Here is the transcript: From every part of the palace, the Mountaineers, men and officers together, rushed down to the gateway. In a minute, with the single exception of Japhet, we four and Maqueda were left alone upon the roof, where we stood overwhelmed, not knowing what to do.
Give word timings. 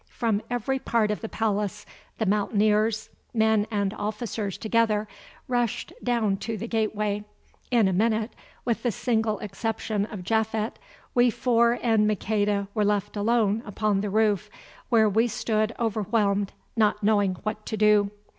From 0.09 0.41
every 0.49 0.79
part 0.79 1.11
of 1.11 1.21
the 1.21 1.29
palace, 1.29 1.85
the 2.17 2.25
Mountaineers, 2.25 3.11
men 3.35 3.67
and 3.69 3.93
officers 3.93 4.57
together, 4.57 5.07
rushed 5.47 5.93
down 6.03 6.37
to 6.37 6.57
the 6.57 6.67
gateway. 6.67 7.23
In 7.69 7.87
a 7.87 7.93
minute, 7.93 8.31
with 8.65 8.81
the 8.81 8.91
single 8.91 9.37
exception 9.41 10.07
of 10.07 10.23
Japhet, 10.23 10.79
we 11.13 11.29
four 11.29 11.77
and 11.83 12.07
Maqueda 12.07 12.67
were 12.73 12.83
left 12.83 13.15
alone 13.15 13.61
upon 13.63 14.01
the 14.01 14.09
roof, 14.09 14.49
where 14.89 15.07
we 15.07 15.27
stood 15.27 15.71
overwhelmed, 15.77 16.51
not 16.75 17.03
knowing 17.03 17.35
what 17.43 17.63
to 17.67 17.77
do. 17.77 18.09